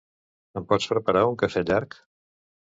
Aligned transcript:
Em 0.61 0.65
pots 0.71 0.89
preparar 0.95 1.23
un 1.33 1.39
cafè 1.45 1.65
llarg? 1.69 2.03